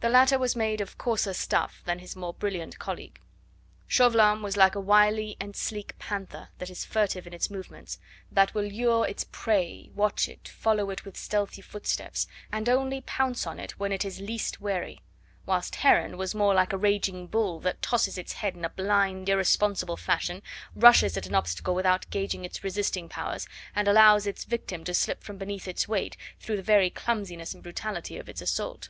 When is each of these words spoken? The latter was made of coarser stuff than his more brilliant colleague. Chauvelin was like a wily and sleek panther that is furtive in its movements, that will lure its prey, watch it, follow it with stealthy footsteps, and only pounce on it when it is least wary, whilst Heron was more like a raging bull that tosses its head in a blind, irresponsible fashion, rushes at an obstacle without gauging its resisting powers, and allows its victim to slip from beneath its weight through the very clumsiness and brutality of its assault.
The 0.00 0.08
latter 0.08 0.38
was 0.38 0.56
made 0.56 0.80
of 0.80 0.96
coarser 0.96 1.34
stuff 1.34 1.82
than 1.84 1.98
his 1.98 2.16
more 2.16 2.32
brilliant 2.32 2.78
colleague. 2.78 3.20
Chauvelin 3.86 4.40
was 4.40 4.56
like 4.56 4.74
a 4.74 4.80
wily 4.80 5.36
and 5.38 5.54
sleek 5.54 5.98
panther 5.98 6.48
that 6.56 6.70
is 6.70 6.86
furtive 6.86 7.26
in 7.26 7.34
its 7.34 7.50
movements, 7.50 7.98
that 8.32 8.54
will 8.54 8.64
lure 8.64 9.06
its 9.06 9.26
prey, 9.30 9.90
watch 9.94 10.26
it, 10.30 10.48
follow 10.48 10.88
it 10.88 11.04
with 11.04 11.18
stealthy 11.18 11.60
footsteps, 11.60 12.26
and 12.50 12.70
only 12.70 13.02
pounce 13.02 13.46
on 13.46 13.60
it 13.60 13.72
when 13.78 13.92
it 13.92 14.02
is 14.02 14.18
least 14.20 14.62
wary, 14.62 15.02
whilst 15.44 15.74
Heron 15.76 16.16
was 16.16 16.34
more 16.34 16.54
like 16.54 16.72
a 16.72 16.78
raging 16.78 17.26
bull 17.26 17.60
that 17.60 17.82
tosses 17.82 18.16
its 18.16 18.32
head 18.32 18.54
in 18.56 18.64
a 18.64 18.70
blind, 18.70 19.28
irresponsible 19.28 19.98
fashion, 19.98 20.40
rushes 20.74 21.18
at 21.18 21.26
an 21.26 21.34
obstacle 21.34 21.74
without 21.74 22.08
gauging 22.08 22.46
its 22.46 22.64
resisting 22.64 23.10
powers, 23.10 23.46
and 23.76 23.86
allows 23.86 24.26
its 24.26 24.44
victim 24.44 24.82
to 24.84 24.94
slip 24.94 25.22
from 25.22 25.36
beneath 25.36 25.68
its 25.68 25.86
weight 25.86 26.16
through 26.38 26.56
the 26.56 26.62
very 26.62 26.88
clumsiness 26.88 27.52
and 27.52 27.62
brutality 27.62 28.16
of 28.16 28.30
its 28.30 28.40
assault. 28.40 28.88